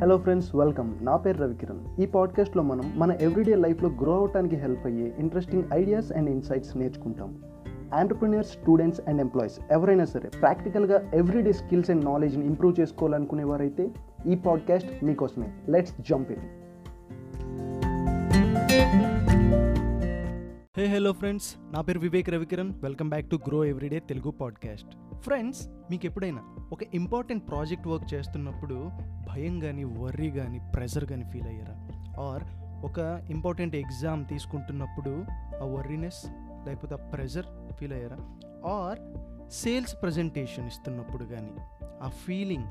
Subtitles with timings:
[0.00, 2.00] Hello friends welcome నా పేరు రవికిరణ్.
[2.00, 7.38] ఈ పాడ్కాస్ట్లో మనం మన ఎవ్రీడే లైఫ్లో గ్రో అవటానికి హెల్ప్ అయ్యే ఇంట్రెస్టింగ్ ఐడియాస్ అండ్ ఇన్సైట్స్ నేర్చుకుంటాం.
[7.94, 13.90] ఆంటర్ప్రినర్స్ స్టూడెంట్స్ అండ్ ఎంప్లాయీస్ ఎవరైనా సరే ప్రాక్టికల్గా ఎవ్రీడే స్కిల్స్ అండ్ నాలెడ్జ్ని ఇంప్రూవ్ చేసుకోవాలనుకునేవారైతే
[14.26, 15.52] ఈ పాడ్కాస్ట్ మీకోసమే.
[15.68, 16.40] Let's jump in
[20.78, 22.72] hey hello friends నా పేరు Vivek Ravikiran.
[22.82, 28.90] Welcome back to grow everyday Telugu podcast friends మీకు ఎప్పుడైనా ఒక ఇంపార్టెంట్ ప్రాజెక్ట్ వర్క్ చేస్తున్నప్పుడు
[29.30, 31.74] భయం కానీ వర్రీ కానీ ప్రెజర్ కానీ ఫీల్ అయ్యారా?
[32.22, 32.42] ఆర్
[32.84, 35.24] ఒక ఇంపార్టెంట్ ఎగ్జామ్ తీసుకుంటున్నప్పుడు
[35.62, 36.26] ఆ వర్రీనెస్
[36.66, 38.16] లేకపోతే ఆ ప్రెజర్ ఫీల్ అయ్యారా?
[38.70, 38.98] ఆర్
[39.50, 41.52] సేల్స్ ప్రజెంటేషన్ ఇస్తున్నప్పుడు కానీ
[42.02, 42.66] ఆ ఫీలింగ్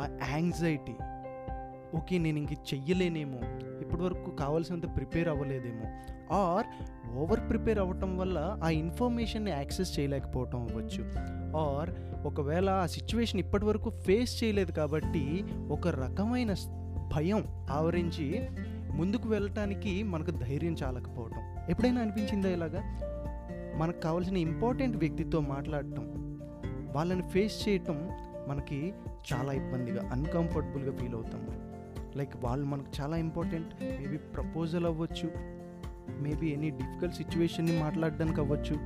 [0.00, 0.94] ఆ యాంగ్జైటీ
[1.96, 3.38] ఓకే నేను ఇంక చెయ్యలేనేమో
[3.80, 5.86] ఇప్పటివరకు కావాల్సినంత ప్రిపేర్ అవ్వలేదేమో.
[6.34, 6.66] ఆర్
[7.16, 11.04] ఓవర్ ప్రిపేర్ అవ్వటం వల్ల ఆ ఇన్ఫర్మేషన్ని యాక్సెస్ చేయలేకపోవటం అవ్వచ్చు.
[11.56, 11.90] ఆర్
[12.26, 16.54] ఒకవేళ ఆ సిచ్యువేషన్ ఇప్పటివరకు ఫేస్ చేయలేదు కాబట్టి ఒక రకమైన
[17.14, 18.48] భయం ఆవరించి
[18.94, 21.70] ముందుకు వెళ్ళటానికి మనకు ధైర్యం చాలకపోవటం.
[21.70, 22.98] ఎప్పుడైనా అనిపించిందా ఇలాగా?
[23.78, 26.38] మనకు కావాల్సిన ఇంపార్టెంట్ వ్యక్తితో మాట్లాడటం
[26.96, 28.10] వాళ్ళని ఫేస్ చేయటం
[28.48, 28.92] మనకి
[29.32, 31.72] చాలా ఇబ్బందిగా అన్కంఫర్టబుల్గా ఫీల్ అవుతాము
[32.18, 35.51] లైక్ వాళ్ళు మనకు చాలా ఇంపార్టెంట్ మేబీ ప్రపోజల్ అవ్వచ్చు.
[36.22, 38.76] మేబీ ఎనీ డిఫికల్ట్ సిచ్యువేషన్ని మాట్లాడడానికి అవ్వచ్చు.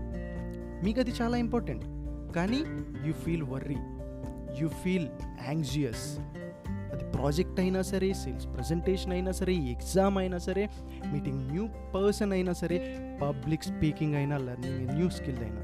[0.84, 1.84] మీకు అది చాలా ఇంపార్టెంట్.
[2.36, 2.62] కానీ
[3.06, 3.76] you feel worry.
[4.62, 5.08] You feel
[5.48, 6.18] anxious.
[6.68, 10.68] అది ప్రాజెక్ట్ అయినా సరే సేల్స్ ప్రజెంటేషన్ అయినా సరే ఎగ్జామ్ అయినా సరే
[11.12, 15.60] మీటింగ్ న్యూ పర్సన్ అయినా సరే పబ్లిక్ స్పీకింగ్ అయినా లెర్నింగ్ న్యూ స్కిల్ అయినా.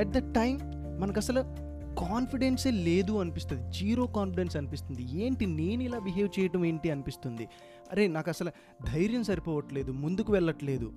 [0.00, 0.60] ఎట్ ద టైం
[1.00, 1.65] మనకు అసలు
[1.98, 3.72] కాన్ఫిడెన్సే లేదు అనిపిస్తుంది.
[3.72, 5.24] జీరో కాన్ఫిడెన్స్ అనిపిస్తుంది.
[5.24, 7.48] ఏంటి నేను ఇలా బిహేవ్ చేయటం ఏంటి అనిపిస్తుంది?
[7.92, 8.50] అరే నాకు అసలు
[8.94, 10.92] ధైర్యం సరిపోవట్లేదు ముందుకు వెళ్ళట్లేదు.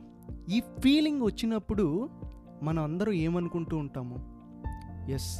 [0.50, 2.09] ఈ ఫీలింగ్ వచ్చినప్పుడు
[2.64, 4.39] మనం అందరూ ఏమనుకుంటూ ఉంటాము?
[5.11, 5.39] Yes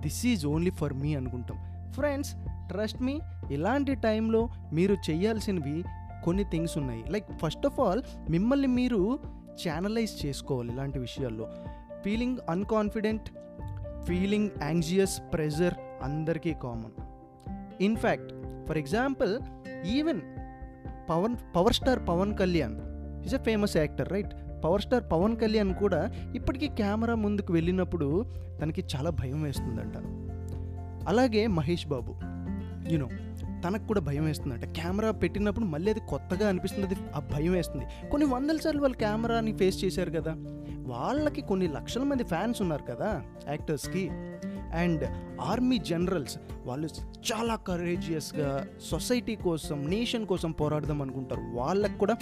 [0.00, 1.90] this is only for me అనుకుంటాం.
[1.92, 5.84] ఫ్రెండ్స్ ట్రస్ట్ మీ ఇలాంటి టైంలో మీరు చేయాల్సినవి
[6.24, 7.04] కొన్ని థింగ్స్ ఉన్నాయి.
[7.10, 9.18] లైక్ ఫస్ట్ ఆఫ్ ఆల్ మిమ్మల్ని మీరు
[9.68, 11.48] ఛానలైజ్ చేసుకోవాలి ఇలాంటి విషయాల్లో.
[12.04, 13.30] Feeling unconfident
[14.06, 16.94] feeling anxious pressure అందరికీ common
[17.82, 18.32] in fact
[18.66, 19.38] for example
[19.86, 20.20] even
[21.10, 22.76] Pawan power star Pawan Kalyan
[23.24, 28.24] is a famous actor right power star Pawan Kalyan కూడా ఇప్పటికీ camera ముందుకు వెళ్ళినప్పుడు
[28.62, 29.96] తనకి చాలా భయం వేస్తుందంట.
[31.08, 32.14] అలాగే మహేష్ బాబు
[32.92, 33.08] యూనో
[33.64, 38.08] తనకు కూడా భయం వేస్తుంది అంటే కెమెరా పెట్టినప్పుడు మళ్ళీ అది కొత్తగా అనిపిస్తుంది అది ఆ భయం వేస్తుంది.
[38.10, 40.34] కొన్ని వందల సార్లు వాళ్ళు కెమెరాని ఫేస్ చేశారు కదా.
[40.86, 44.10] వాళ్ళకి కొన్ని లక్షల మంది ఫ్యాన్స్ ఉన్నారు కదా యాక్టర్స్కి.
[44.74, 45.08] అండ్
[45.40, 46.88] ఆర్మీ జనరల్స్ వాళ్ళు
[47.32, 51.40] చాలా కరేజియస్గా సొసైటీ కోసం నేషన్ కోసం పోరాడదాం అనుకుంటారు.
[51.54, 52.14] వాళ్ళకు కూడా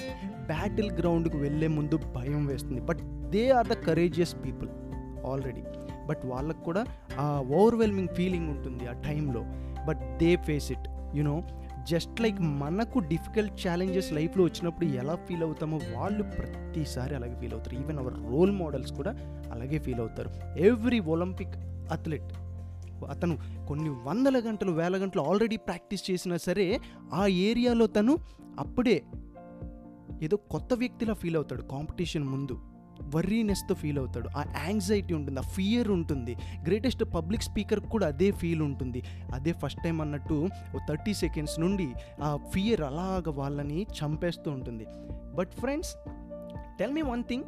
[0.47, 2.81] బ్యాటిల్ గ్రౌండ్కి వెళ్ళే ముందు భయం వేస్తుంది.
[2.81, 2.99] But
[3.31, 4.69] they are the courageous people
[5.27, 5.63] already
[6.07, 6.85] but వాళ్ళకు కూడా
[7.19, 9.45] ఆ ఓవర్వెల్మింగ్ ఫీలింగ్ ఉంటుంది ఆ టైంలో
[9.87, 11.43] but they face it you know
[11.89, 17.77] just like మనకు డిఫికల్ట్ ఛాలెంజెస్ లైఫ్లో వచ్చినప్పుడు ఎలా ఫీల్ అవుతామో వాళ్ళు ప్రతిసారి అలాగే ఫీల్ అవుతారు.
[17.77, 19.11] ఈవెన్ అవర్ రోల్ మోడల్స్ కూడా
[19.53, 20.59] అలాగే ఫీల్ అవుతారు.
[20.59, 21.57] ఎవ్రీ ఒలింపిక్
[21.93, 22.33] అథ్లెట్
[23.03, 26.81] అతను కొన్ని వందల గంటలు వేల గంటలు ఆల్రెడీ ప్రాక్టీస్ చేసినా సరే
[27.15, 28.19] ఆ ఏరియాలో తను
[28.59, 29.03] అప్పుడే
[30.23, 32.59] ఏదో కొత్త వ్యక్తిలా ఫీల్ అవుతాడు కాంపిటీషన్ ముందు.
[33.15, 34.29] వర్రీనెస్తో ఫీల్ అవుతాడు.
[34.37, 36.37] ఆ యాంగ్జైటీ ఉంటుంది ఆ ఫియర్ ఉంటుంది.
[36.67, 39.03] గ్రేటెస్ట్ పబ్లిక్ స్పీకర్ కూడా అదే ఫీల్ ఉంటుంది.
[39.35, 41.93] అదే ఫస్ట్ టైం అన్నట్టు ఓ థర్టీ సెకండ్స్ నుండి
[42.23, 44.87] ఆ ఫియర్ అలాగ వాళ్ళని చంపేస్తూ ఉంటుంది.
[45.35, 45.95] But friends
[46.79, 47.45] tell me one thing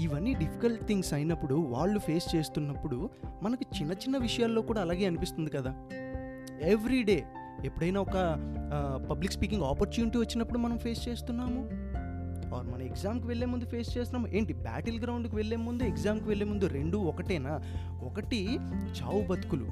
[0.00, 3.10] ఇవన్నీ డిఫికల్ట్ థింగ్స్ అయినప్పుడు వాళ్ళు ఫేస్ చేస్తున్నప్పుడు
[3.42, 5.74] మనకు చిన్న చిన్న విషయాల్లో కూడా అలాగే అనిపిస్తుంది కదా.
[6.62, 7.24] ఎవ్రీడే
[7.64, 8.16] ఎప్పుడైనా ఒక
[9.10, 11.87] పబ్లిక్ స్పీకింగ్ ఆపర్చునిటీ వచ్చినప్పుడు మనం ఫేస్ చేస్తున్నాము?
[12.54, 14.52] ఆర్ మన ఎగ్జామ్కి వెళ్ళే ముందు ఫేస్ చేస్తున్నాము ఏంటి?
[14.52, 17.60] బ్యాటిల్ గ్రౌండ్కి వెళ్ళే ముందు ఎగ్జామ్కి వెళ్ళే ముందు రెండు ఒకటేనా?
[18.02, 18.58] ఒకటి
[19.02, 19.64] చావు బతుకులు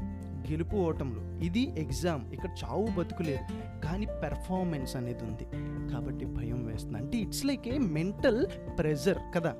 [0.50, 1.44] గెలుపు ఓటములు.
[1.44, 3.44] ఇది ఎగ్జామ్ ఇక్కడ చావు బతుకులేదు
[3.80, 5.46] కానీ పెర్ఫార్మెన్స్ అనేది ఉంది.
[5.92, 8.46] కాబట్టి భయం వేస్తుంది అంటే it's like a mental
[8.78, 9.56] pressure కదా.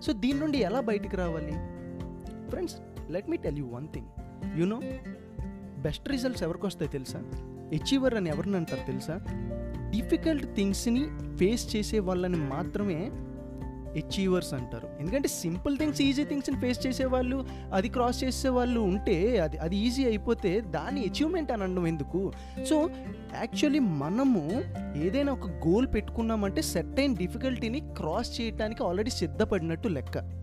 [0.00, 1.52] సో దీని నుండి ఎలా బయటికి రావాలి?
[2.50, 2.76] Friends
[3.10, 4.06] let me tell you one thing
[4.60, 4.80] you know
[5.82, 7.18] best results ఎవరికి వస్తాయి తెలుసా?
[7.72, 9.14] అచీవర్ అని ఎవరిని అంటారు తెలుసా?
[9.90, 11.04] డిఫికల్ట్ థింగ్స్ని
[11.36, 13.10] ఫేస్ చేసే వాళ్ళని మాత్రమే
[13.90, 14.88] అచీవర్స్ అంటారు.
[15.00, 19.76] ఎందుకంటే సింపుల్ థింగ్స్ ఈజీ థింగ్స్ని ఫేస్ చేసే వాళ్ళు అది క్రాస్ చేసే వాళ్ళు ఉంటే అది అది
[19.76, 22.32] ఈజీ అయిపోతే దాన్ని అచీవ్మెంట్ అని అనడం ఎందుకు?
[22.70, 22.90] సో
[23.38, 24.62] యాక్చువల్లీ మనము
[24.96, 30.39] ఏదైనా ఒక గోల్ పెట్టుకున్నామంటే సెట్ అయిన డిఫికల్టీని క్రాస్ చేయడానికి ఆల్రెడీ సిద్ధపడినట్టు లెక్క.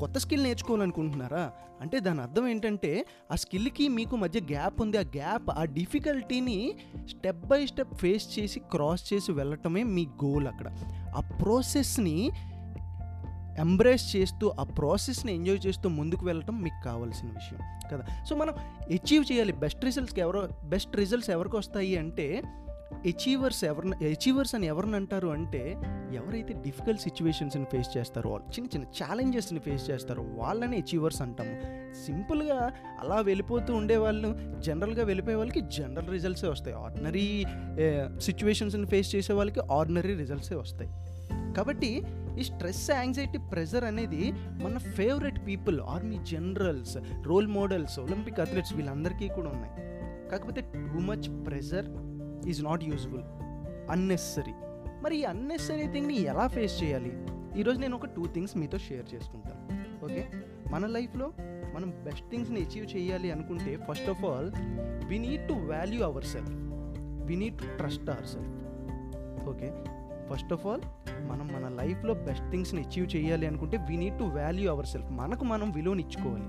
[0.00, 1.52] కొత్త స్కిల్ నేర్చుకోవాలనుకుంటున్నారా?
[1.80, 4.98] అంటే దాని అర్థం ఏంటంటే ఆ స్కిల్కి మీకు మధ్య గ్యాప్ ఉంది.
[4.98, 6.74] ఆ గ్యాప్ ఆ డిఫికల్టీని
[7.08, 10.72] స్టెప్ బై స్టెప్ ఫేస్ చేసి క్రాస్ చేసి వెళ్ళటమే మీ గోల్ అక్కడ.
[11.16, 12.30] ఆ ప్రాసెస్ని
[13.58, 17.60] ఎంబ్రేస్ చేస్తూ ఆ ప్రాసెస్ని ఎంజాయ్ చేస్తూ ముందుకు వెళ్ళటం మీకు కావాల్సిన విషయం
[17.92, 18.24] కదా?
[18.24, 18.54] సో మనం
[18.90, 19.52] అచీవ్ చేయాలి.
[19.52, 22.42] బెస్ట్ రిజల్ట్స్కి ఎవరో బెస్ట్ రిజల్ట్స్ ఎవరికి వస్తాయి అంటే
[22.94, 25.76] అచీవర్స్ ఎవరిని అచీవర్స్ అని ఎవరిని అంటారు అంటే
[26.12, 31.60] ఎవరైతే డిఫికల్ట్ సిచ్యువేషన్స్ని ఫేస్ చేస్తారో వాళ్ళు చిన్న చిన్న ఛాలెంజెస్ని ఫేస్ చేస్తారో వాళ్ళని అచీవర్స్ అంటాము.
[32.06, 36.76] సింపుల్గా అలా వెళ్ళిపోతూ ఉండే వాళ్ళు జనరల్గా వెళ్ళిపోయే వాళ్ళకి జనరల్ రిజల్ట్సే వస్తాయి.
[36.76, 37.44] ఆర్డినరీ
[38.20, 40.90] సిచ్యువేషన్స్ని ఫేస్ చేసే వాళ్ళకి ఆర్డినరీ రిజల్ట్సే వస్తాయి.
[41.54, 42.02] కాబట్టి
[42.40, 49.28] ఈ స్ట్రెస్ యాంగ్జైటీ ప్రెజర్ అనేది మన favourite people army generals role models Olympic athletes వీళ్ళందరికీ
[49.28, 49.72] కూడా ఉన్నాయి.
[50.28, 51.86] కాకపోతే too much pressure
[52.48, 53.22] is not useful
[53.90, 54.54] unnecessary
[55.02, 57.12] మరి ఈ అన్నెసరీ థింగ్ని ఎలా ఫేస్ చేయాలి?
[57.60, 59.60] ఈరోజు నేను ఒక టూ థింగ్స్ మీతో షేర్ చేసుకుంటాను.
[60.04, 60.28] ఓకే
[60.70, 61.32] మన లైఫ్లో
[61.74, 64.52] మనం బెస్ట్ థింగ్స్ని అచీవ్ చేయాలి అనుకుంటే first of all
[65.08, 66.50] we need to value our self
[67.26, 68.52] we need to trust our self
[69.48, 69.72] okay
[70.32, 70.80] first of all
[71.28, 75.44] మనం మన లైఫ్లో బెస్ట్ థింగ్స్ని అచీవ్ చేయాలి అనుకుంటే we need to value our self మనకు
[75.44, 76.48] మనం విలువనిచ్చుకోవాలి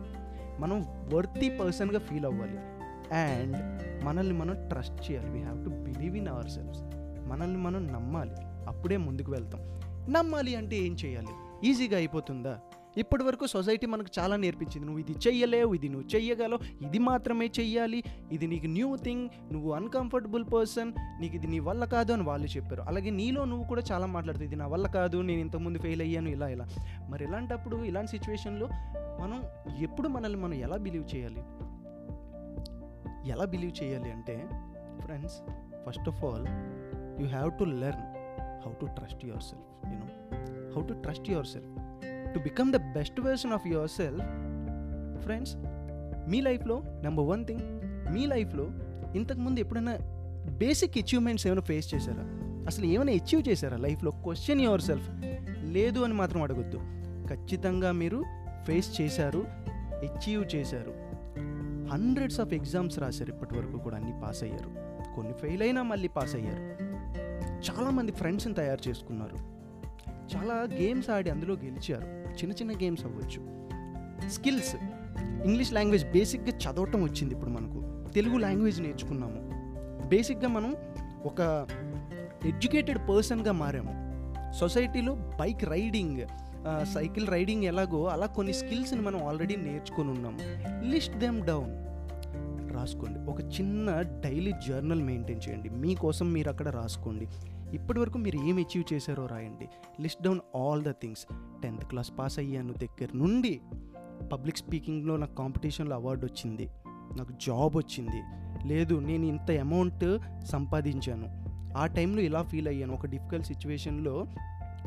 [0.62, 2.77] మనం వర్తీ పర్సన్గా ఫీల్ అవ్వాలి.
[3.14, 5.30] అండ్ మనల్ని మనం ట్రస్ట్ చేయాలి.
[5.30, 6.82] We have to believe in our selves
[7.28, 8.36] మనల్ని మనం నమ్మాలి.
[8.68, 9.62] అప్పుడే ముందుకు వెళ్తాం.
[10.12, 11.68] నమ్మాలి అంటే ఏం చేయాలి?
[11.70, 12.60] ఈజీగా అయిపోతుందా?
[12.98, 14.86] ఇప్పటి వరకు సొసైటీ మనకు చాలా నేర్పించింది.
[14.86, 20.46] నువ్వు ఇది చెయ్యలేవు ఇది నువ్వు చెయ్యగలవు ఇది మాత్రమే చెయ్యాలి ఇది నీకు న్యూ థింగ్ నువ్వు అన్కంఫర్టబుల్
[20.54, 22.82] పర్సన్ నీకు ఇది నీ వల్ల కాదు అని వాళ్ళు చెప్పారు.
[22.82, 26.48] అలాగే నీలో నువ్వు కూడా చాలా మాట్లాడుతుంది ఇది నా వల్ల కాదు నేను ఇంతకుముందు ఫెయిల్ అయ్యాను ఇలా
[26.48, 26.68] ఇలా.
[27.10, 28.68] మరి ఇలాంటప్పుడు ఇలాంటి సిచ్యువేషన్లో
[29.22, 29.44] మనం
[29.80, 31.44] ఎప్పుడు మనల్ని మనం ఎలా బిలీవ్ చేయాలి?
[33.28, 34.48] ఎలా బిలీవ్ చేయాలి అంటే
[35.00, 35.36] friends
[35.88, 36.48] first of all
[37.22, 38.06] you have to learn
[38.66, 40.08] how to trust your self you know
[40.76, 41.74] how to trust your self
[42.34, 44.22] to become the best version of your self
[45.24, 45.56] friends
[46.30, 47.82] మీ లైఫ్లో number one thing
[48.14, 48.68] మీ లైఫ్లో
[49.16, 49.98] ఇంతకుముందు ఎప్పుడైనా
[50.58, 52.24] basic achievements ఏమైనా face చేశారా?
[52.68, 55.10] అసలు ఏమైనా achieve చేశారా లైఫ్లో క్వశ్చన్ యువర్ సెల్ఫ్
[55.64, 56.78] లేదు అని మాత్రం అడగొద్దు.
[57.28, 58.24] ఖచ్చితంగా మీరు
[58.64, 59.46] ఫేస్ చేశారు
[60.04, 61.07] అచీవ్ చేశారు.
[61.92, 64.70] హండ్రెడ్స్ ఆఫ్ ఎగ్జామ్స్ రాశారు ఇప్పటి వరకు కూడా అన్ని పాస్ అయ్యారు
[65.16, 66.88] కొన్ని ఫెయిల్ అయినా మళ్ళీ పాస్ అయ్యారు
[67.58, 69.58] చాలామంది ఫ్రెండ్స్ని తయారు చేసుకున్నారు.
[70.36, 72.04] చాలా గేమ్స్ ఆడి అందులో గెలిచారు.
[72.30, 73.68] చిన్న చిన్న గేమ్స్ అవ్వచ్చు.
[74.30, 74.76] స్కిల్స్
[75.46, 78.12] ఇంగ్లీష్ లాంగ్వేజ్ బేసిక్గా చదవటం వచ్చింది ఇప్పుడు మనకు.
[78.14, 79.52] తెలుగు లాంగ్వేజ్ నేర్చుకున్నాము.
[80.08, 80.76] బేసిక్గా మనం
[81.26, 81.68] ఒక
[82.46, 84.08] ఎడ్యుకేటెడ్ పర్సన్గా మారాము.
[84.54, 86.22] సొసైటీలో బైక్ రైడింగ్
[86.94, 90.40] సైకిల్ రైడింగ్ ఎలాగో అలా కొన్ని స్కిల్స్ని మనం ఆల్రెడీ నేర్చుకొని ఉన్నాము
[90.86, 91.88] లిస్ట్ దెమ్ డౌన్.
[92.76, 93.32] రాసుకోండి.
[93.32, 95.70] ఒక చిన్న డైలీ జర్నల్ మెయింటైన్ చేయండి.
[95.70, 97.28] మీకోసం మీరు అక్కడ రాసుకోండి.
[97.74, 99.68] ఇప్పటి వరకు మీరు ఏం అచీవ్ చేశారో రాయండి.
[100.02, 101.26] List down all the things.
[101.64, 103.62] Tenth class pass అయ్యాను దగ్గర నుండి.
[104.34, 106.70] పబ్లిక్ స్పీకింగ్లో నాకు కాంపిటీషన్లో అవార్డు వచ్చింది.
[106.88, 108.22] నాకు జాబ్ వచ్చింది.
[108.68, 111.48] లేదు నేను ఇంత అమౌంట్ సంపాదించాను.
[111.78, 112.94] ఆ టైంలో ఇలా ఫీల్ అయ్యాను.
[112.94, 114.26] ఒక డిఫికల్ట్ సిచ్యువేషన్లో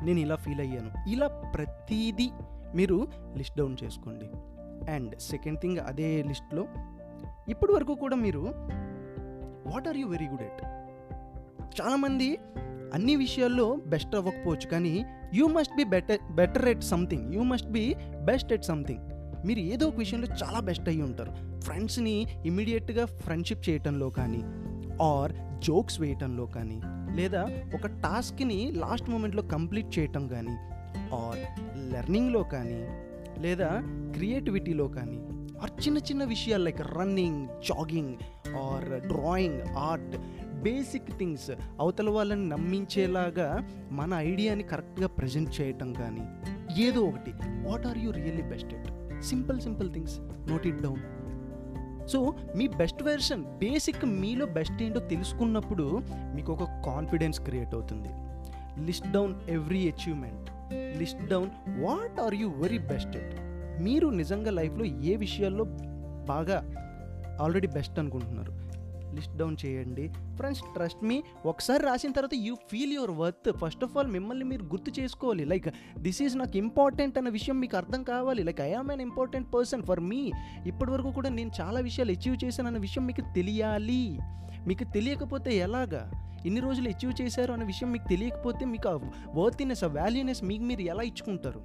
[0.05, 1.11] నేను ఇలా ఫీల్ అయ్యాను.
[1.11, 2.31] ఇలా ప్రతిదీ
[2.75, 4.31] మీరు లిస్ట్ డౌన్ చేసుకోండి.
[4.91, 6.67] అండ్ సెకండ్ థింగ్ అదే లిస్ట్లో
[7.49, 8.41] ఇప్పటి వరకు కూడా మీరు
[9.67, 10.65] what are you very good at?
[11.81, 12.39] చాలామంది
[12.95, 15.05] అన్ని విషయాల్లో బెస్ట్ అవ్వకపోవచ్చు కానీ
[15.35, 17.35] you must be better better at something.
[17.35, 17.95] You must be
[18.25, 19.01] best at something.
[19.47, 21.61] మీరు ఏదో ఒక విషయంలో చాలా బెస్ట్ అయ్యి ఉంటారు.
[21.61, 24.43] ఫ్రెండ్స్ని ఇమీడియట్గా ఫ్రెండ్షిప్ చేయటంలో కానీ
[25.03, 26.81] ఆర్ జోక్స్ వేయటంలో కానీ
[27.17, 30.57] లేదా ఒక టాస్క్ని లాస్ట్ మూమెంట్లో కంప్లీట్ చేయటం కానీ
[31.15, 31.39] ఆర్
[31.93, 32.89] లెర్నింగ్లో కానీ
[33.39, 33.83] లేదా
[34.15, 35.19] క్రియేటివిటీలో కానీ
[35.63, 38.15] ఆర్ చిన్న చిన్న విషయాలు like running jogging
[38.55, 40.17] or drawing art
[40.63, 41.51] basic things
[41.81, 46.23] అవతల వాళ్ళని నమ్మించేలాగా మన ఐడియాని కరెక్ట్గా ప్రజెంట్ చేయటం కానీ
[46.83, 47.31] ఏదో ఒకటి.
[47.41, 49.23] What are you really best at?
[49.25, 50.19] Simple simple things.
[50.21, 51.20] Note it down.
[52.13, 56.03] So me best version basic మీలో బెస్ట్ ఏంటో తెలుసుకున్నప్పుడు
[56.35, 58.09] మీకు ఒక కాన్ఫిడెన్స్ క్రియేట్ అవుతుంది.
[58.87, 60.51] List down every achievement.
[60.99, 61.51] List down
[61.83, 63.35] what are you very best at?
[63.83, 65.65] మీరు నిజంగా లైఫ్లో ఏ విషయాల్లో
[66.25, 66.59] బాగా
[67.41, 68.70] ఆల్రెడీ బెస్ట్ అనుకుంటున్నారు?
[69.15, 70.09] లిస్ట్ డౌన్ చేయండి.
[70.37, 74.63] ఫ్రెండ్స్ ట్రస్ట్ మీ ఒకసారి రాసిన తర్వాత you feel your worth first of all మిమ్మల్ని మీరు
[74.63, 75.45] గుర్తు చేసుకోవాలి.
[75.45, 78.43] లైక్ దిస్ ఈజ్ నాకు ఇంపార్టెంట్ అన్న విషయం మీకు అర్థం కావాలి.
[78.43, 80.33] Like I am an important person for me
[80.67, 84.19] ఇప్పటి వరకు కూడా నేను చాలా విషయాలు అచీవ్ చేశాను అన్న విషయం మీకు తెలియాలి.
[84.67, 86.11] మీకు తెలియకపోతే ఎలాగా?
[86.47, 90.81] ఇన్ని రోజులు అచీవ్ చేశారు అన్న విషయం మీకు తెలియకపోతే మీకు ఆ వర్తినెస్ ఆ వాల్యూనెస్ మీకు మీరు
[90.81, 91.61] ఎలా ఇచ్చుకుంటారు?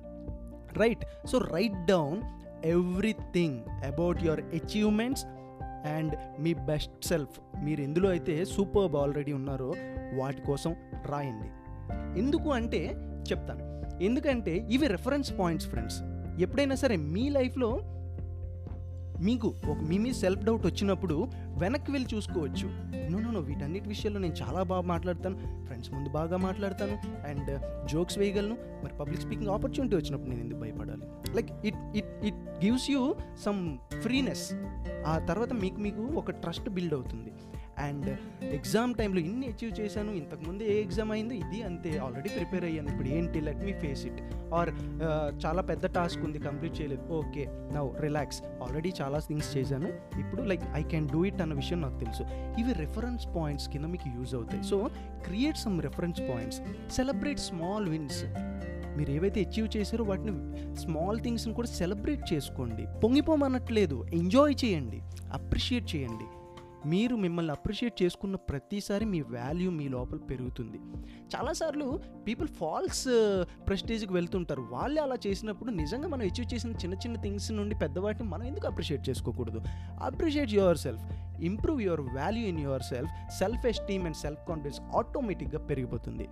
[0.78, 2.22] Right so write down
[2.66, 5.26] everything about your achievements
[5.86, 7.64] and me best self.
[7.64, 9.74] మీరు ఎందులో అయితే సూపర్బ్ ఆల్రెడీ ఉన్నారో
[10.14, 10.76] వాటి కోసం
[11.06, 11.48] రాయండి.
[12.20, 12.88] ఎందుకు అంటే
[13.32, 13.76] చెప్తాను.
[14.04, 16.02] ఎందుకంటే ఇవి రెఫరెన్స్ పాయింట్స్ ఫ్రెండ్స్
[16.42, 17.95] ఎప్పుడైనా సరే మీ లైఫ్లో
[19.22, 22.86] మీకు ఒక మీ సెల్ఫ్ డౌట్ వచ్చినప్పుడు వెనక్కి వెళ్ళి చూసుకోవచ్చు.
[23.10, 25.66] నో నో వీటన్నిటి విషయాల్లో నేను చాలా బాగా మాట్లాడతాను.
[25.66, 27.28] ఫ్రెండ్స్ ముందు బాగా మాట్లాడతాను.
[27.28, 28.58] అండ్ జోక్స్ వేయగలను.
[28.84, 31.36] మరి పబ్లిక్ స్పీకింగ్ ఆపర్చునిటీ వచ్చినప్పుడు నేను ఎందుకు భయపడాలి?
[31.36, 34.54] Like it it it gives you some freeness.
[35.08, 37.32] ఆ తర్వాత మీకు మీకు ఒక ట్రస్ట్ బిల్డ్ అవుతుంది.
[37.88, 38.10] అండ్
[38.58, 43.10] ఎగ్జామ్ టైంలో ఇన్ని అచీవ్ చేశాను ఇంతకుముందు ఏ ఎగ్జామ్ అయిందో ఇది అంతే ఆల్రెడీ ప్రిపేర్ అయ్యాను ఇప్పుడు
[43.18, 44.22] ఏంటి let me face it.
[44.58, 44.72] Or
[45.46, 47.04] చాలా పెద్ద టాస్క్ ఉంది కంప్లీట్ చేయలేదు.
[47.20, 47.46] Okay
[47.78, 48.42] now relax.
[48.66, 49.90] ఆల్రెడీ చాలా థింగ్స్ చేశాను.
[50.24, 52.26] ఇప్పుడు like I can do it అన్న విషయం నాకు తెలుసు.
[52.64, 54.64] ఇవి రెఫరెన్స్ పాయింట్స్ కింద మీకు యూజ్ అవుతాయి.
[54.72, 54.80] So
[55.28, 56.62] create some reference points
[57.00, 58.22] celebrate small wins
[58.98, 60.34] మీరు ఏవైతే అచీవ్ చేశారో వాటిని
[60.82, 62.84] స్మాల్ థింగ్స్ని కూడా సెలబ్రేట్ చేసుకోండి.
[63.04, 64.06] పొంగిపోమనట్లేదు.
[64.20, 65.00] ఎంజాయ్ చేయండి.
[65.38, 66.28] అప్రిషియేట్ చేయండి.
[66.86, 70.78] మీరు మిమ్మల్ని అప్రిషియేట్ చేసుకున్న ప్రతిసారి మీ వాల్యూ మీ లోపల పెరుగుతుంది.
[71.36, 73.06] చాలాసార్లు పీపుల్ ఫాల్స్
[73.68, 74.68] ప్రెస్టేజ్కి వెళ్తుంటారు.
[74.72, 79.10] వాళ్ళే అలా చేసినప్పుడు నిజంగా మనం అచీవ్ చేసిన చిన్న చిన్న థింగ్స్ నుండి పెద్దవాటిని మనం ఎందుకు అప్రిషియేట్
[79.10, 79.62] చేసుకోకూడదు?
[80.04, 81.04] Appreciate your self
[81.42, 86.28] improve your value in your self self esteem and self confidence ఆటోమేటిక్గా పెరిగిపోతుంది.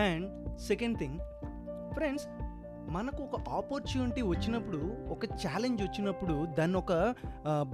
[0.00, 1.18] అండ్ సెకండ్ థింగ్
[1.94, 2.26] ఫ్రెండ్స్
[2.92, 7.14] మనకు ఒక ఆపర్చునిటీ వచ్చినప్పుడు ఒక ఛాలెంజ్ వచ్చినప్పుడు దాన్ని ఒక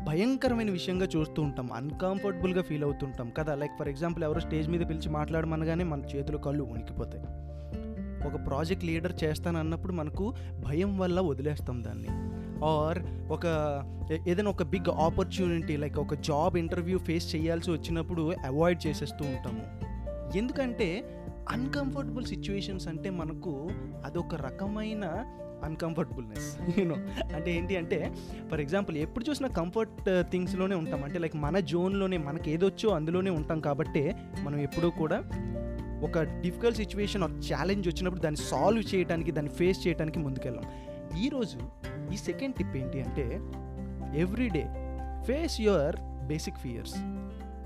[0.09, 1.73] భయంకరమైన విషయంగా చూస్తూ ఉంటాం.
[1.73, 3.55] అన్కంఫర్టబుల్గా ఫీల్ అవుతుంటాం కదా?
[3.55, 7.25] లైక్ ఫర్ ఎగ్జాంపుల్ ఎవరో స్టేజ్ మీద పిలిచి మాట్లాడమనగానే మన చేతులు కళ్ళు ఉనికిపోతాయి.
[8.29, 10.35] ఒక ప్రాజెక్ట్ లీడర్ చేస్తానన్నప్పుడు మనకు
[10.67, 12.09] భయం వల్ల వదిలేస్తాం దాన్ని.
[12.65, 12.99] ఆర్
[13.33, 13.47] ఒక
[14.29, 19.89] ఏదైనా ఒక బిగ్ ఆపర్చునిటీ లైక్ ఒక జాబ్ ఇంటర్వ్యూ ఫేస్ చేయాల్సి వచ్చినప్పుడు అవాయిడ్ చేసేస్తూ ఉంటాము.
[20.39, 21.05] ఎందుకంటే
[21.53, 23.53] అన్కంఫర్టబుల్ సిచ్యువేషన్స్ అంటే మనకు
[24.05, 25.05] అదొక రకమైన
[25.65, 26.97] అన్కంఫర్టబుల్నెస్ యూనో
[27.37, 27.99] అంటే ఏంటి అంటే
[28.51, 31.05] ఫర్ ఎగ్జాంపుల్ ఎప్పుడు చూసినా కంఫర్ట్ థింగ్స్లోనే uh, ఉంటాం.
[31.05, 35.19] అంటే లైక్ మన జోన్లోనే మనకి ఏదొచ్చో అందులోనే ఉంటాం కాబట్టి మనం ఎప్పుడూ కూడా
[36.03, 40.67] ఒక డిఫికల్ట్ సిచ్యువేషన్ ఒక ఛాలెంజ్ వచ్చినప్పుడు దాన్ని సాల్వ్ చేయడానికి దాన్ని ఫేస్ చేయడానికి ముందుకెళ్ళాం.
[41.25, 41.59] ఈరోజు
[42.15, 43.27] ఈ సెకండ్ టిప్ ఏంటి అంటే
[44.21, 44.67] everyday
[45.27, 46.95] face your basic fears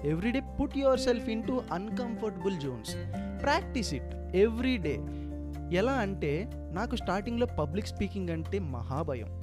[0.05, 2.93] everyday put your self into uncomfortable zones
[3.43, 4.99] practice it every day.
[5.73, 9.41] ఎలా అంటే నాకు స్టార్టింగ్లో పబ్లిక్ స్పీకింగ్ అంటే మహాభయం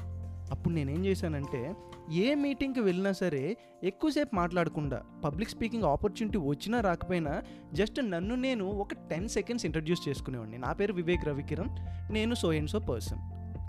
[0.51, 1.73] అప్పుడు నేనేం చేశానంటే
[2.11, 7.41] ఏ మీటింగ్కి వెళ్ళినా సరే ఎక్కువసేపు మాట్లాడకుండా పబ్లిక్ స్పీకింగ్ ఆపర్చునిటీ వచ్చినా రాకపోయినా
[7.73, 10.57] జస్ట్ నన్ను నేను ఒక టెన్ సెకండ్స్ ఇంట్రడ్యూస్ చేసుకునేవాడిని.
[10.57, 11.69] నా పేరు వివేక్ రవికిరణ్
[12.13, 13.19] నేను సో అండ్ సో పర్సన్.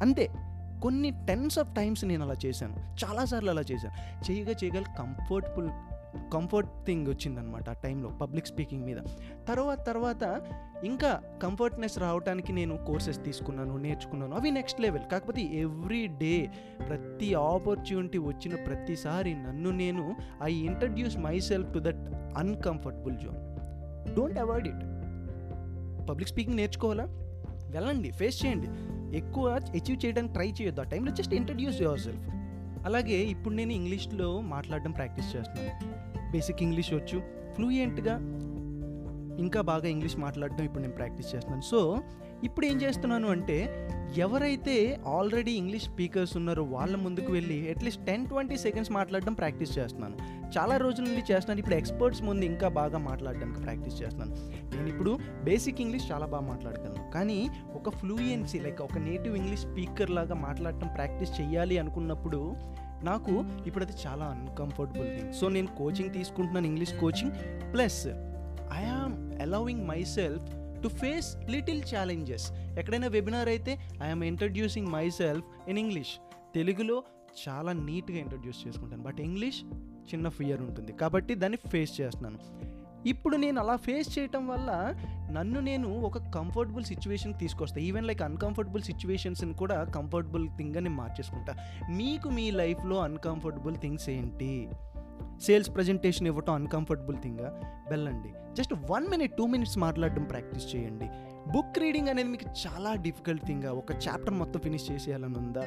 [0.03, 0.29] అంతే.
[0.83, 3.05] కొన్ని టెన్స్ ఆఫ్ టైమ్స్ నేను అలా చేశాను.
[3.05, 4.31] చాలాసార్లు అలా చేశాను.
[4.31, 5.69] చేయగా చేయగల కంఫర్టబుల్
[6.33, 8.97] కంఫర్ట్ థింగ్ వచ్చిందనమాట ఆ టైంలో పబ్లిక్ స్పీకింగ్ మీద.
[9.49, 10.41] తర్వాత తర్వాత
[10.85, 16.51] ఇంకా కంఫర్ట్నెస్ రావడానికి నేను కోర్సెస్ తీసుకున్నాను నేర్చుకున్నాను అవి నెక్స్ట్ లెవెల్ కాకపోతే ఎవ్రీ డే
[16.89, 23.37] ప్రతి ఆపర్చునిటీ వచ్చిన ప్రతిసారి నన్ను నేను I introduce my self to that uncomfortable zone
[24.17, 24.81] don't avoid it
[26.11, 27.05] public speaking నేర్చుకోవాలా?
[27.71, 28.69] వెళ్ళండి ఫేస్ చేయండి.
[29.17, 30.81] ఎక్కువ అచీవ్ చేయడానికి ట్రై చేయొద్దు.
[30.81, 32.29] ఆ టైంలో జస్ట్ ఇంట్రడ్యూస్ యువర్ సెల్ఫ్
[32.87, 36.10] అలాగే ఇప్పుడు నేను ఇంగ్లీష్లో మాట్లాడడం ప్రాక్టీస్ చేస్తున్నాను.
[36.31, 37.21] బేసిక్ ఇంగ్లీష్ వచ్చు.
[37.55, 38.17] ఫ్లూయెంట్గా
[39.39, 41.63] ఇంకా బాగా ఇంగ్లీష్ మాట్లాడడం ఇప్పుడు నేను ప్రాక్టీస్ చేస్తున్నాను.
[41.63, 42.03] సో
[42.45, 48.57] ఇప్పుడు ఏం చేస్తున్నాను అంటే ఎవరైతే ఆల్రెడీ ఇంగ్లీష్ స్పీకర్స్ ఉన్నారో వాళ్ళ ముందుకు వెళ్ళి at least ten twenty
[48.57, 50.17] seconds మాట్లాడడం ప్రాక్టీస్ చేస్తున్నాను.
[50.59, 51.59] చాలా రోజుల నుండి చేస్తున్నాను.
[51.59, 54.35] ఇప్పుడు ఎక్స్పర్ట్స్ ముందు ఇంకా బాగా మాట్లాడడానికి ప్రాక్టీస్ చేస్తున్నాను.
[54.77, 60.11] నేను ఇప్పుడు బేసిక్ ఇంగ్లీష్ చాలా బాగా మాట్లాడగలను కానీ ఒక ఫ్లూయెన్సీ లైక్ ఒక నేటివ్ ఇంగ్లీష్ స్పీకర్
[60.11, 62.57] లాగా మాట్లాడటం ప్రాక్టీస్ చేయాలి అనుకున్నప్పుడు
[63.05, 67.33] నాకు ఇప్పుడు అది చాలా అన్కంఫర్టబుల్ థింగ్ సో నేను కోచింగ్ తీసుకుంటున్నాను English coaching
[67.73, 68.07] plus
[68.73, 70.47] I am allowing my self
[70.83, 76.13] to face little challenges ఎక్కడైనా వెబినార్ అయితే I'm introducing my self in English
[76.55, 77.03] తెలుగులో
[77.49, 79.03] చాలా నీట్గా ఇంట్రడ్యూస్ చేసుకుంటాను.
[79.03, 79.65] బట్ ఇంగ్లీష్
[80.15, 80.93] చిన్న ఫియర్ ఉంటుంది.
[80.93, 82.39] కాబట్టి దాన్ని ఫేస్ చేస్తున్నాను.
[83.07, 84.95] ఇప్పుడు నేను అలా ఫేస్ చేయటం వల్ల
[85.31, 91.55] నన్ను నేను ఒక కంఫర్టబుల్ సిచ్యువేషన్కి తీసుకొస్తాను ఈవెన్ లైక్ అన్కంఫర్టబుల్ సిచ్యువేషన్స్ని కూడా కంఫర్టబుల్ థింగ్గా నేను మార్చేసుకుంటా.
[91.91, 94.69] మీకు మీ లైఫ్లో అన్కంఫర్టబుల్ థింగ్స్ ఏంటి?
[95.43, 98.29] సేల్స్ ప్రజెంటేషన్ ఇవ్వటం అన్కంఫర్టబుల్ థింగా వెళ్ళండి.
[98.55, 101.09] Just one minute two minutes మాట్లాడడం ప్రాక్టీస్ చేయండి.
[101.53, 105.63] బుక్ రీడింగ్ అనేది మీకు చాలా డిఫికల్ట్ థింగా ఒక చాప్టర్ మొత్తం ఫినిష్ చేసేయాలని ఉందా?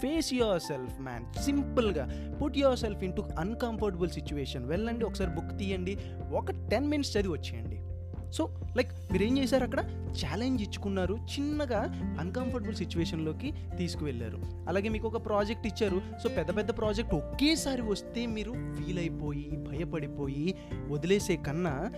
[0.00, 5.98] ఫేస్ యువర్ సెల్ఫ్ మ్యాన్ సింపుల్గా put your self into uncomfortable situation వెళ్ళండి ఒకసారి బుక్ తీయండి.
[6.32, 7.78] ఒక టెన్ మినిట్స్ చదివి వచ్చేయండి.
[8.32, 9.80] సో లైక్ మీరు ఏం చేశారు అక్కడ?
[10.10, 11.14] ఛాలెంజ్ ఇచ్చుకున్నారు.
[11.14, 11.80] చిన్నగా
[12.20, 14.38] అన్కంఫర్టబుల్ సిచ్యువేషన్లోకి తీసుకువెళ్ళారు.
[14.68, 16.02] అలాగే మీకు ఒక ప్రాజెక్ట్ ఇచ్చారు.
[16.22, 20.54] సో పెద్ద పెద్ద ప్రాజెక్ట్ ఒకేసారి వస్తే మీరు ఫీల్ అయిపోయి భయపడిపోయి
[20.88, 21.90] వదిలేసే కన్నా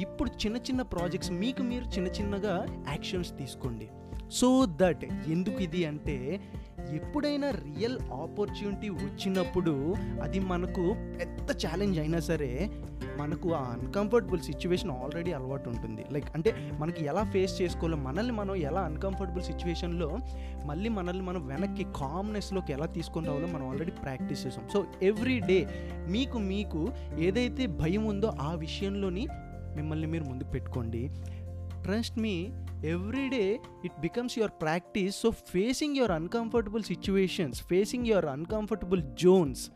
[0.00, 3.88] ఇప్పుడు చిన్న చిన్న ప్రాజెక్ట్స్ మీకు మీరు చిన్న చిన్నగా యాక్షన్స్ తీసుకోండి.
[4.32, 6.40] సో దట్ ఎందుకు ఇది అంటే
[6.94, 12.70] ఎప్పుడైనా రియల్ ఆపర్చునిటీ వచ్చినప్పుడు అది మనకు పెద్ద ఛాలెంజ్ అయినా సరే
[13.18, 16.04] మనకు ఆ అన్కంఫర్టబుల్ సిచ్యువేషన్ ఆల్రెడీ అలవాటు ఉంటుంది.
[16.12, 20.18] లైక్ అంటే మనకి ఎలా ఫేస్ చేసుకోవాలో మనల్ని మనం ఎలా అన్కంఫర్టబుల్ సిచ్యువేషన్లో
[20.64, 24.68] మళ్ళీ మనల్ని మనం వెనక్కి కామ్నెస్లోకి ఎలా తీసుకొని రావాలో మనం ఆల్రెడీ ప్రాక్టీస్ చేసాం.
[24.72, 25.66] సో ఎవ్రీ డే
[26.08, 29.28] మీకు మీకు ఏదైతే భయం ఉందో ఆ విషయంలోని
[29.76, 31.10] మిమ్మల్ని మీరు ముందుకు పెట్టుకోండి.
[31.84, 32.52] Trust me,
[32.84, 35.16] every day it becomes your practice.
[35.16, 39.70] So, facing your uncomfortable situations, facing your uncomfortable zones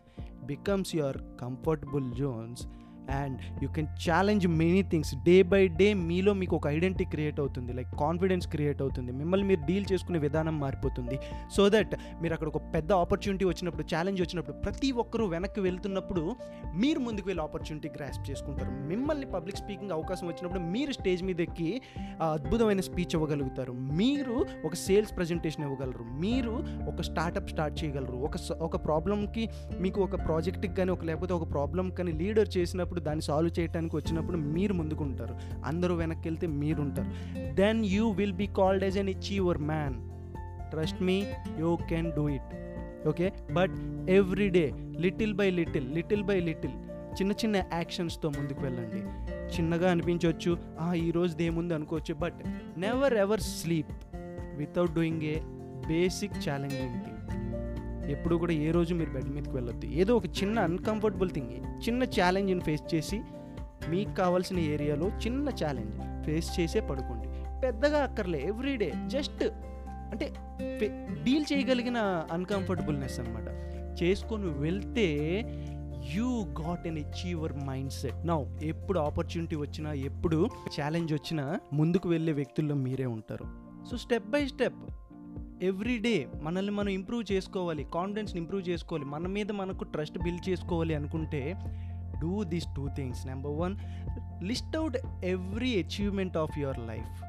[0.47, 2.67] becomes your comfortable zones
[3.11, 5.15] and you can challenge many things.
[5.15, 7.73] Day by day మీలో మీకు ఒక ఐడెంటిటీ క్రియేట్ అవుతుంది.
[7.73, 9.13] Like confidence create అవుతుంది.
[9.13, 11.19] మిమ్మల్ని మీరు deal చేసుకునే విధానం మారిపోతుంది.
[11.53, 16.37] సో దట్ మీరు అక్కడ ఒక పెద్ద ఆపర్చునిటీ వచ్చినప్పుడు ఛాలెంజ్ వచ్చినప్పుడు ప్రతి ఒక్కరూ వెనక్కి వెళ్తున్నప్పుడు
[16.77, 18.71] మీరు ముందుకు వెళ్ళి ఆపర్చునిటీ గ్రాస్ప్ చేసుకుంటారు.
[18.71, 23.73] మిమ్మల్ని పబ్లిక్ స్పీకింగ్ అవకాశం వచ్చినప్పుడు మీరు స్టేజ్ మీద ఎక్కి అద్భుతమైన స్పీచ్ ఇవ్వగలుగుతారు.
[23.73, 26.05] మీరు ఒక సేల్స్ ప్రజెంటేషన్ ఇవ్వగలరు.
[26.05, 28.17] మీరు ఒక స్టార్టప్ స్టార్ట్ చేయగలరు.
[28.17, 32.92] ఒక స- ఒక ప్రాబ్లమ్కి మీకు ఒక ప్రాజెక్ట్కి కానీ ఒక లేకపోతే ఒక ప్రాబ్లం కానీ లీడర్ చేసినప్పుడు
[33.01, 35.37] దాన్ని సాల్వ్ చేయడానికి వచ్చినప్పుడు మీరు ముందుకుంటారు.
[35.65, 37.09] అందరూ వెనక్కి వెళ్తే మీరు ఉంటారు
[37.55, 39.95] then you will be called as an achiever man
[40.71, 41.27] trust me
[41.59, 42.55] you can do it
[43.09, 43.73] okay but
[44.11, 46.73] every day little by little little by little
[47.21, 49.03] చిన్న చిన్న యాక్షన్స్తో ముందుకు వెళ్ళండి.
[49.57, 52.15] చిన్నగా అనిపించవచ్చు "ఆ, ఈరోజు దేముంది అనుకోవచ్చు.
[52.15, 52.35] But
[52.79, 53.93] never ever sleep
[54.57, 55.41] without doing a
[55.89, 57.12] basic challenge thing
[58.11, 59.87] ఎప్పుడు కూడా ఏ రోజు మీరు బెడ్ మీదకి వెళ్ళొద్దు.
[59.87, 61.51] ఏదో ఒక చిన్న అన్కంఫర్టబుల్ థింగ్
[61.89, 63.21] చిన్న ఛాలెంజ్ని ఫేస్ చేసి
[63.89, 67.29] మీకు కావాల్సిన ఏరియాలో చిన్న ఛాలెంజ్ ఫేస్ చేసే పడుకోండి.
[67.61, 69.45] పెద్దగా అక్కర్లే ఎవ్రీడే జస్ట్
[70.13, 70.33] అంటే
[71.25, 71.99] డీల్ చేయగలిగిన
[72.33, 73.49] అన్కంఫర్టబుల్నెస్ అనమాట
[74.03, 75.09] చేసుకొని వెళ్తే
[76.15, 80.49] you got an achiever mind set now ఎప్పుడు ఆపర్చునిటీ వచ్చినా ఎప్పుడు
[80.81, 83.45] ఛాలెంజ్ వచ్చినా ముందుకు వెళ్ళే వ్యక్తుల్లో మీరే ఉంటారు.
[83.91, 84.81] So step by step
[85.63, 90.95] every day మనల్ని మనం ఇంప్రూవ్ చేసుకోవాలి కాన్ఫిడెన్స్ని ఇంప్రూవ్ చేసుకోవాలి మన మీద మనకు ట్రస్ట్ బిల్డ్ చేసుకోవాలి
[90.95, 91.57] అనుకుంటే
[92.23, 93.27] do these two things.
[93.27, 93.77] Number one
[94.45, 97.23] list out every achievement of your life.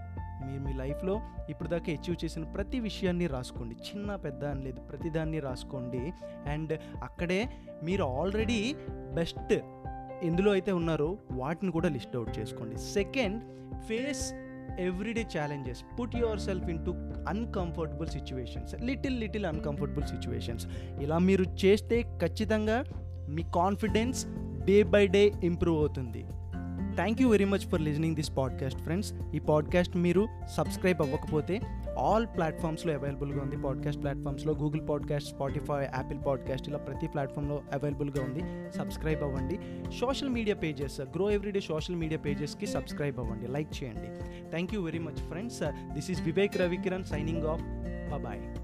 [0.46, 3.75] మీరు మీ లైఫ్లో ఇప్పుడు దాకా అచీవ్ చేసిన ప్రతి విషయాన్ని రాసుకోండి.
[3.75, 6.13] చిన్న పెద్ద అని లేదు ప్రతిదాన్ని రాసుకోండి.
[6.50, 7.50] అండ్ అక్కడే
[7.84, 8.75] మీరు ఆల్రెడీ
[9.16, 9.54] బెస్ట్
[10.24, 12.78] ఎందులో అయితే ఉన్నారో వాటిని కూడా లిస్ట్ అవుట్ చేసుకోండి.
[12.78, 13.44] Second
[13.86, 14.34] face
[14.79, 16.91] everyday challenges put your self into
[17.27, 20.67] uncomfortable situations little little uncomfortable situations
[21.01, 22.84] ఇలా మీరు చేస్తే ఖచ్చితంగా
[23.29, 24.25] మీ confidence
[24.65, 26.25] day by day improve అవుతుంది.
[26.96, 31.62] Thank you very much for listening this podcast friends ఈ పాడ్కాస్ట్ మీరు subscribe అవ్వకపోతే
[31.99, 33.58] all ప్లాట్ఫామ్స్లో అవైలబుల్గా ఉంది.
[33.58, 38.71] Podcast ప్లాట్ఫామ్స్లో Google podcast Spotify Apple podcast ఇలా ప్రతి ప్లాట్ఫామ్లో అవైలబుల్గా ఉంది.
[38.77, 39.60] సబ్స్క్రైబ్ అవ్వండి.
[39.99, 43.47] Social media pages grow everyday social media పేజెస్కి subscribe అవ్వండి.
[43.47, 44.23] లైక్ చేయండి.
[44.49, 47.62] Thank you very much friends this is Vivek Ravikiran signing off
[48.23, 48.62] bye